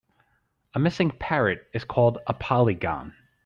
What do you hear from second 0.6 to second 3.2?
A missing parrot is called a polygon.